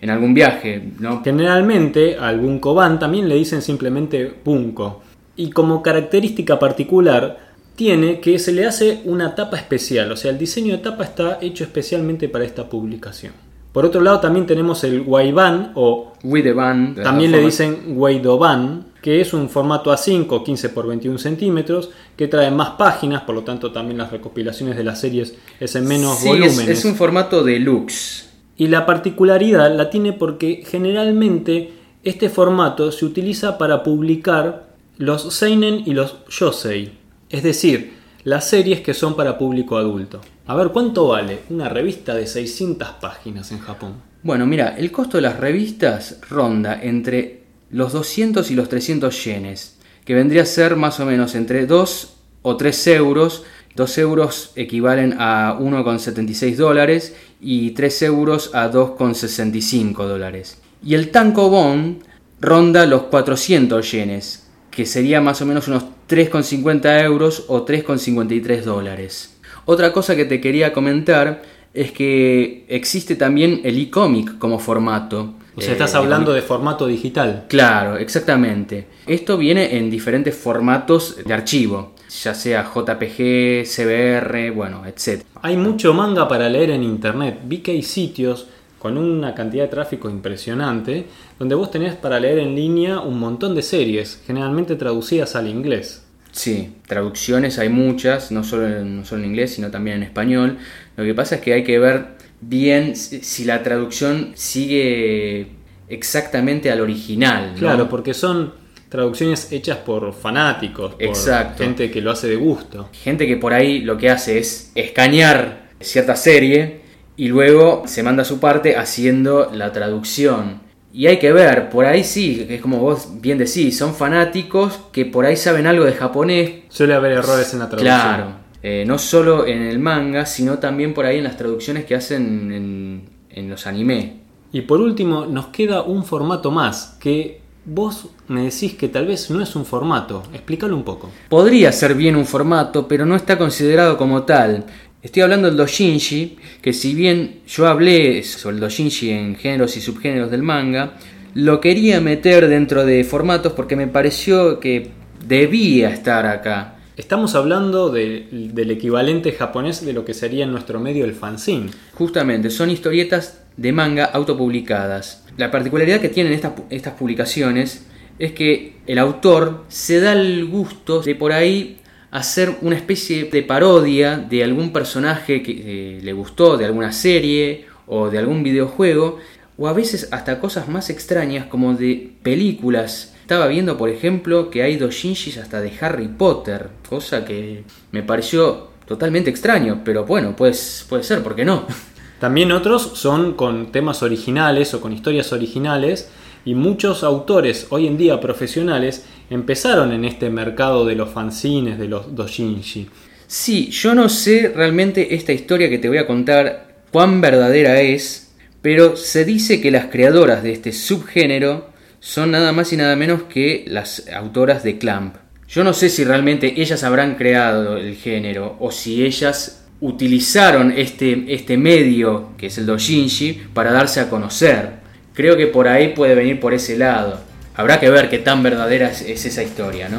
en 0.00 0.10
algún 0.10 0.34
viaje, 0.34 0.82
¿no? 0.98 1.22
Generalmente 1.22 2.16
al 2.16 2.40
Bunko 2.40 2.74
Van 2.74 2.98
también 2.98 3.28
le 3.28 3.34
dicen 3.34 3.62
simplemente 3.62 4.32
Bunko. 4.44 5.02
Y 5.36 5.50
como 5.50 5.82
característica 5.82 6.58
particular 6.58 7.50
tiene 7.76 8.20
que 8.20 8.38
se 8.38 8.52
le 8.52 8.66
hace 8.66 9.02
una 9.04 9.34
tapa 9.34 9.56
especial, 9.56 10.10
o 10.12 10.16
sea, 10.16 10.30
el 10.30 10.38
diseño 10.38 10.76
de 10.76 10.82
tapa 10.82 11.04
está 11.04 11.38
hecho 11.40 11.64
especialmente 11.64 12.28
para 12.28 12.44
esta 12.44 12.68
publicación. 12.68 13.32
Por 13.72 13.84
otro 13.84 14.00
lado 14.00 14.18
también 14.20 14.46
tenemos 14.46 14.82
el 14.84 15.02
Waiban 15.02 15.72
o 15.76 16.12
Wideban, 16.24 16.96
también 16.96 17.30
le 17.30 17.38
dicen 17.38 17.94
Weidoban, 17.96 18.86
que 19.00 19.20
es 19.20 19.32
un 19.32 19.48
formato 19.48 19.92
A5 19.92 20.42
15 20.42 20.68
por 20.70 20.88
21 20.88 21.18
centímetros 21.18 21.90
que 22.16 22.26
trae 22.26 22.50
más 22.50 22.70
páginas, 22.70 23.22
por 23.22 23.34
lo 23.34 23.44
tanto 23.44 23.70
también 23.70 23.98
las 23.98 24.10
recopilaciones 24.10 24.76
de 24.76 24.84
las 24.84 25.00
series 25.00 25.36
es 25.60 25.76
en 25.76 25.86
menos 25.86 26.18
sí, 26.18 26.28
volúmenes. 26.28 26.58
Es, 26.58 26.80
es 26.80 26.84
un 26.84 26.96
formato 26.96 27.44
deluxe. 27.44 28.29
Y 28.60 28.66
la 28.66 28.84
particularidad 28.84 29.74
la 29.74 29.88
tiene 29.88 30.12
porque 30.12 30.62
generalmente 30.66 31.72
este 32.04 32.28
formato 32.28 32.92
se 32.92 33.06
utiliza 33.06 33.56
para 33.56 33.82
publicar 33.82 34.74
los 34.98 35.32
seinen 35.32 35.82
y 35.86 35.94
los 35.94 36.16
yosei, 36.28 36.92
es 37.30 37.42
decir, 37.42 37.94
las 38.22 38.50
series 38.50 38.82
que 38.82 38.92
son 38.92 39.16
para 39.16 39.38
público 39.38 39.78
adulto. 39.78 40.20
A 40.46 40.54
ver, 40.56 40.68
¿cuánto 40.68 41.08
vale 41.08 41.38
una 41.48 41.70
revista 41.70 42.14
de 42.14 42.26
600 42.26 42.86
páginas 43.00 43.50
en 43.50 43.60
Japón? 43.60 43.94
Bueno, 44.22 44.44
mira, 44.44 44.76
el 44.76 44.92
costo 44.92 45.16
de 45.16 45.22
las 45.22 45.40
revistas 45.40 46.18
ronda 46.28 46.78
entre 46.82 47.44
los 47.70 47.94
200 47.94 48.50
y 48.50 48.54
los 48.56 48.68
300 48.68 49.24
yenes, 49.24 49.78
que 50.04 50.12
vendría 50.12 50.42
a 50.42 50.44
ser 50.44 50.76
más 50.76 51.00
o 51.00 51.06
menos 51.06 51.34
entre 51.34 51.64
2 51.64 52.12
o 52.42 52.56
3 52.58 52.86
euros. 52.88 53.42
2 53.76 53.98
euros 53.98 54.50
equivalen 54.56 55.14
a 55.18 55.56
1,76 55.58 56.56
dólares 56.56 57.14
y 57.40 57.70
3 57.70 58.02
euros 58.02 58.50
a 58.54 58.70
2,65 58.70 60.06
dólares. 60.06 60.60
Y 60.84 60.94
el 60.94 61.10
tankobon 61.10 62.00
ronda 62.40 62.86
los 62.86 63.02
400 63.04 63.90
yenes, 63.90 64.46
que 64.70 64.86
sería 64.86 65.20
más 65.20 65.40
o 65.42 65.46
menos 65.46 65.68
unos 65.68 65.84
3,50 66.08 67.04
euros 67.04 67.44
o 67.48 67.64
3,53 67.64 68.62
dólares. 68.62 69.36
Otra 69.64 69.92
cosa 69.92 70.16
que 70.16 70.24
te 70.24 70.40
quería 70.40 70.72
comentar 70.72 71.42
es 71.72 71.92
que 71.92 72.64
existe 72.68 73.14
también 73.14 73.60
el 73.64 73.78
e-comic 73.78 74.38
como 74.38 74.58
formato. 74.58 75.34
O 75.54 75.60
sea, 75.60 75.72
estás 75.72 75.94
hablando 75.94 76.32
de 76.32 76.42
formato 76.42 76.86
digital. 76.86 77.44
Claro, 77.48 77.96
exactamente. 77.96 78.86
Esto 79.06 79.36
viene 79.36 79.76
en 79.76 79.90
diferentes 79.90 80.34
formatos 80.34 81.18
de 81.24 81.34
archivo, 81.34 81.94
ya 82.10 82.34
sea 82.34 82.64
JPG, 82.64 83.64
CBR, 83.64 84.50
bueno, 84.50 84.82
etc. 84.84 85.22
Hay 85.42 85.56
mucho 85.56 85.94
manga 85.94 86.26
para 86.26 86.48
leer 86.48 86.70
en 86.70 86.82
internet. 86.82 87.40
Vi 87.44 87.58
que 87.58 87.70
hay 87.72 87.82
sitios 87.82 88.48
con 88.78 88.96
una 88.96 89.34
cantidad 89.34 89.64
de 89.64 89.68
tráfico 89.68 90.08
impresionante, 90.08 91.06
donde 91.38 91.54
vos 91.54 91.70
tenés 91.70 91.94
para 91.94 92.18
leer 92.18 92.38
en 92.38 92.54
línea 92.54 93.00
un 93.00 93.18
montón 93.18 93.54
de 93.54 93.62
series, 93.62 94.22
generalmente 94.26 94.74
traducidas 94.74 95.36
al 95.36 95.48
inglés. 95.48 96.02
Sí, 96.32 96.76
traducciones 96.86 97.58
hay 97.58 97.68
muchas, 97.68 98.32
no 98.32 98.42
solo, 98.42 98.66
en, 98.66 98.98
no 98.98 99.04
solo 99.04 99.22
en 99.22 99.30
inglés, 99.30 99.54
sino 99.54 99.70
también 99.70 99.98
en 99.98 100.02
español. 100.04 100.58
Lo 100.96 101.04
que 101.04 101.14
pasa 101.14 101.36
es 101.36 101.40
que 101.42 101.52
hay 101.52 101.64
que 101.64 101.78
ver 101.78 102.06
bien 102.40 102.96
si 102.96 103.44
la 103.44 103.62
traducción 103.62 104.32
sigue 104.34 105.48
exactamente 105.88 106.70
al 106.70 106.80
original. 106.80 107.52
¿no? 107.52 107.58
Claro, 107.58 107.88
porque 107.88 108.14
son 108.14 108.54
traducciones 108.90 109.52
hechas 109.52 109.78
por 109.78 110.12
fanáticos, 110.12 110.94
por 110.94 111.02
Exacto. 111.02 111.62
gente 111.62 111.90
que 111.90 112.02
lo 112.02 112.10
hace 112.10 112.28
de 112.28 112.36
gusto. 112.36 112.90
Gente 112.92 113.26
que 113.26 113.36
por 113.36 113.54
ahí 113.54 113.80
lo 113.80 113.96
que 113.96 114.10
hace 114.10 114.38
es 114.38 114.72
escanear 114.74 115.70
cierta 115.80 116.16
serie 116.16 116.80
y 117.16 117.28
luego 117.28 117.84
se 117.86 118.02
manda 118.02 118.24
su 118.24 118.40
parte 118.40 118.76
haciendo 118.76 119.50
la 119.54 119.72
traducción. 119.72 120.60
Y 120.92 121.06
hay 121.06 121.20
que 121.20 121.32
ver, 121.32 121.70
por 121.70 121.86
ahí 121.86 122.02
sí, 122.02 122.46
es 122.50 122.60
como 122.60 122.78
vos 122.78 123.20
bien 123.20 123.38
decís, 123.38 123.78
son 123.78 123.94
fanáticos 123.94 124.80
que 124.90 125.06
por 125.06 125.24
ahí 125.24 125.36
saben 125.36 125.68
algo 125.68 125.84
de 125.84 125.92
japonés. 125.92 126.50
Suele 126.68 126.94
haber 126.94 127.12
errores 127.12 127.52
en 127.52 127.60
la 127.60 127.68
traducción. 127.68 127.96
Claro, 127.96 128.32
eh, 128.60 128.84
no 128.88 128.98
solo 128.98 129.46
en 129.46 129.62
el 129.62 129.78
manga, 129.78 130.26
sino 130.26 130.58
también 130.58 130.92
por 130.92 131.06
ahí 131.06 131.18
en 131.18 131.24
las 131.24 131.36
traducciones 131.36 131.84
que 131.84 131.94
hacen 131.94 132.50
en, 132.52 133.08
en 133.30 133.48
los 133.48 133.68
anime. 133.68 134.16
Y 134.52 134.62
por 134.62 134.80
último, 134.80 135.26
nos 135.26 135.46
queda 135.48 135.82
un 135.82 136.04
formato 136.04 136.50
más 136.50 136.96
que 136.98 137.39
vos 137.64 138.08
me 138.28 138.44
decís 138.44 138.74
que 138.74 138.88
tal 138.88 139.06
vez 139.06 139.30
no 139.30 139.42
es 139.42 139.54
un 139.56 139.64
formato. 139.64 140.22
Explícalo 140.32 140.76
un 140.76 140.82
poco. 140.84 141.10
Podría 141.28 141.72
ser 141.72 141.94
bien 141.94 142.16
un 142.16 142.26
formato, 142.26 142.88
pero 142.88 143.06
no 143.06 143.16
está 143.16 143.36
considerado 143.38 143.96
como 143.96 144.22
tal. 144.24 144.64
Estoy 145.02 145.22
hablando 145.22 145.48
del 145.48 145.56
doshinshi, 145.56 146.36
que 146.60 146.72
si 146.72 146.94
bien 146.94 147.40
yo 147.46 147.66
hablé 147.66 148.22
sobre 148.22 148.56
el 148.56 148.60
doshinshi 148.60 149.10
en 149.10 149.36
géneros 149.36 149.76
y 149.76 149.80
subgéneros 149.80 150.30
del 150.30 150.42
manga, 150.42 150.94
lo 151.34 151.60
quería 151.60 152.00
meter 152.00 152.48
dentro 152.48 152.84
de 152.84 153.04
formatos 153.04 153.52
porque 153.52 153.76
me 153.76 153.86
pareció 153.86 154.60
que 154.60 154.90
debía 155.26 155.90
estar 155.90 156.26
acá. 156.26 156.76
Estamos 156.96 157.34
hablando 157.34 157.88
de- 157.90 158.26
del 158.52 158.70
equivalente 158.72 159.32
japonés 159.32 159.84
de 159.86 159.94
lo 159.94 160.04
que 160.04 160.12
sería 160.12 160.44
en 160.44 160.50
nuestro 160.52 160.80
medio 160.80 161.06
el 161.06 161.14
fanzine. 161.14 161.70
Justamente, 161.94 162.50
son 162.50 162.68
historietas 162.68 163.40
de 163.60 163.72
manga 163.72 164.06
autopublicadas. 164.06 165.22
La 165.36 165.50
particularidad 165.50 166.00
que 166.00 166.08
tienen 166.08 166.32
estas, 166.32 166.52
estas 166.70 166.94
publicaciones 166.94 167.84
es 168.18 168.32
que 168.32 168.76
el 168.86 168.98
autor 168.98 169.66
se 169.68 170.00
da 170.00 170.12
el 170.12 170.46
gusto 170.46 171.02
de 171.02 171.14
por 171.14 171.32
ahí 171.32 171.76
hacer 172.10 172.56
una 172.62 172.76
especie 172.76 173.24
de 173.24 173.42
parodia 173.42 174.16
de 174.16 174.42
algún 174.42 174.72
personaje 174.72 175.42
que 175.42 175.52
eh, 175.52 176.00
le 176.02 176.12
gustó, 176.14 176.56
de 176.56 176.64
alguna 176.64 176.90
serie 176.90 177.66
o 177.86 178.08
de 178.08 178.16
algún 178.16 178.42
videojuego, 178.42 179.18
o 179.58 179.68
a 179.68 179.74
veces 179.74 180.08
hasta 180.10 180.40
cosas 180.40 180.68
más 180.68 180.88
extrañas 180.88 181.44
como 181.44 181.74
de 181.74 182.12
películas. 182.22 183.14
Estaba 183.20 183.46
viendo, 183.46 183.76
por 183.76 183.90
ejemplo, 183.90 184.48
que 184.48 184.62
hay 184.62 184.76
doshinshis 184.76 185.36
hasta 185.36 185.60
de 185.60 185.72
Harry 185.82 186.08
Potter, 186.08 186.68
cosa 186.88 187.26
que 187.26 187.64
me 187.92 188.02
pareció 188.02 188.70
totalmente 188.86 189.28
extraño, 189.28 189.82
pero 189.84 190.06
bueno, 190.06 190.34
pues 190.34 190.86
puede 190.88 191.04
ser, 191.04 191.22
¿por 191.22 191.36
qué 191.36 191.44
no? 191.44 191.66
También 192.20 192.52
otros 192.52 192.82
son 192.94 193.32
con 193.32 193.72
temas 193.72 194.02
originales 194.02 194.74
o 194.74 194.80
con 194.82 194.92
historias 194.92 195.32
originales 195.32 196.10
y 196.44 196.54
muchos 196.54 197.02
autores 197.02 197.66
hoy 197.70 197.86
en 197.86 197.96
día 197.96 198.20
profesionales 198.20 199.06
empezaron 199.30 199.92
en 199.92 200.04
este 200.04 200.28
mercado 200.28 200.84
de 200.84 200.96
los 200.96 201.08
fanzines, 201.08 201.78
de 201.78 201.88
los 201.88 202.14
doshinshi. 202.14 202.88
Sí, 203.26 203.70
yo 203.70 203.94
no 203.94 204.10
sé 204.10 204.52
realmente 204.54 205.14
esta 205.14 205.32
historia 205.32 205.70
que 205.70 205.78
te 205.78 205.88
voy 205.88 205.96
a 205.96 206.06
contar 206.06 206.82
cuán 206.92 207.22
verdadera 207.22 207.80
es, 207.80 208.34
pero 208.60 208.96
se 208.96 209.24
dice 209.24 209.62
que 209.62 209.70
las 209.70 209.86
creadoras 209.86 210.42
de 210.42 210.52
este 210.52 210.72
subgénero 210.72 211.70
son 212.00 212.32
nada 212.32 212.52
más 212.52 212.70
y 212.74 212.76
nada 212.76 212.96
menos 212.96 213.22
que 213.24 213.64
las 213.66 214.08
autoras 214.08 214.62
de 214.62 214.76
Clamp. 214.76 215.16
Yo 215.48 215.64
no 215.64 215.72
sé 215.72 215.88
si 215.88 216.04
realmente 216.04 216.60
ellas 216.60 216.84
habrán 216.84 217.14
creado 217.14 217.78
el 217.78 217.96
género 217.96 218.56
o 218.60 218.70
si 218.70 219.06
ellas 219.06 219.59
utilizaron 219.80 220.72
este, 220.76 221.32
este 221.32 221.56
medio, 221.56 222.30
que 222.36 222.46
es 222.46 222.58
el 222.58 222.66
doshinshi, 222.66 223.40
para 223.54 223.72
darse 223.72 224.00
a 224.00 224.10
conocer. 224.10 224.80
Creo 225.14 225.36
que 225.36 225.46
por 225.46 225.68
ahí 225.68 225.94
puede 225.94 226.14
venir 226.14 226.40
por 226.40 226.54
ese 226.54 226.76
lado. 226.76 227.20
Habrá 227.54 227.80
que 227.80 227.90
ver 227.90 228.08
qué 228.08 228.18
tan 228.18 228.42
verdadera 228.42 228.90
es, 228.90 229.02
esa 229.02 229.42
historia, 229.42 229.88
¿no? 229.88 229.98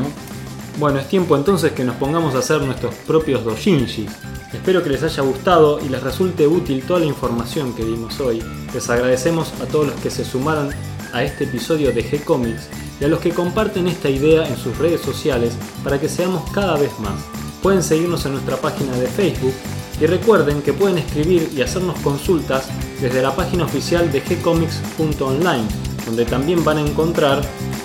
Bueno, 0.79 0.99
es 0.99 1.07
tiempo 1.07 1.35
entonces 1.35 1.73
que 1.73 1.83
nos 1.83 1.95
pongamos 1.95 2.33
a 2.33 2.39
hacer 2.39 2.61
nuestros 2.61 2.95
propios 2.95 3.43
doshinshi. 3.43 4.05
Espero 4.53 4.83
que 4.83 4.89
les 4.89 5.03
haya 5.03 5.21
gustado 5.23 5.79
y 5.83 5.89
les 5.89 6.01
resulte 6.01 6.47
útil 6.47 6.83
toda 6.83 7.01
la 7.01 7.05
información 7.05 7.75
que 7.75 7.83
dimos 7.83 8.19
hoy. 8.19 8.41
Les 8.73 8.89
agradecemos 8.89 9.53
a 9.61 9.65
todos 9.65 9.87
los 9.87 9.95
que 9.99 10.09
se 10.09 10.23
sumaron 10.23 10.69
a 11.13 11.23
este 11.23 11.43
episodio 11.43 11.91
de 11.91 12.03
G-Comics 12.03 12.69
y 12.99 13.03
a 13.03 13.07
los 13.07 13.19
que 13.19 13.31
comparten 13.31 13.87
esta 13.87 14.09
idea 14.09 14.47
en 14.47 14.57
sus 14.57 14.77
redes 14.77 15.01
sociales 15.01 15.53
para 15.83 15.99
que 15.99 16.07
seamos 16.07 16.49
cada 16.51 16.77
vez 16.77 16.91
más. 16.99 17.40
Pueden 17.61 17.83
seguirnos 17.83 18.25
en 18.25 18.33
nuestra 18.33 18.57
página 18.57 18.95
de 18.97 19.07
Facebook 19.07 19.53
y 19.99 20.05
recuerden 20.07 20.61
que 20.61 20.73
pueden 20.73 20.97
escribir 20.97 21.49
y 21.55 21.61
hacernos 21.61 21.99
consultas 21.99 22.67
desde 22.99 23.21
la 23.21 23.35
página 23.35 23.65
oficial 23.65 24.11
de 24.11 24.21
gcomics.online, 24.21 25.67
donde 26.05 26.25
también 26.25 26.63
van 26.63 26.77
a 26.77 26.81
encontrar 26.81 27.41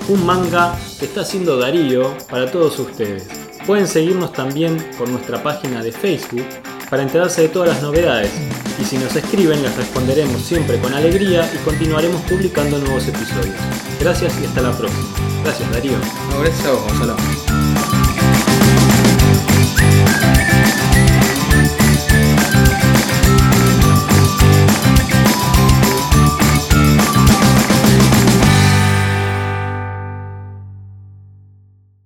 un 0.09 0.25
manga 0.25 0.79
que 0.99 1.05
está 1.05 1.23
haciendo 1.23 1.59
Darío 1.59 2.17
para 2.31 2.51
todos 2.51 2.79
ustedes. 2.79 3.27
Pueden 3.67 3.87
seguirnos 3.87 4.33
también 4.33 4.79
por 4.97 5.09
nuestra 5.09 5.43
página 5.43 5.83
de 5.83 5.93
Facebook 5.93 6.47
para 6.89 7.03
enterarse 7.03 7.43
de 7.43 7.49
todas 7.49 7.69
las 7.69 7.83
novedades. 7.83 8.31
Y 8.81 8.85
si 8.85 8.97
nos 8.97 9.15
escriben 9.17 9.63
les 9.63 9.77
responderemos 9.77 10.41
siempre 10.43 10.79
con 10.79 10.95
alegría 10.95 11.51
y 11.53 11.59
continuaremos 11.65 12.21
publicando 12.23 12.79
nuevos 12.79 13.07
episodios. 13.09 13.57
Gracias 14.01 14.35
y 14.41 14.47
hasta 14.47 14.63
la 14.63 14.73
próxima. 14.73 15.09
Gracias 15.43 15.71
Darío. 15.73 15.97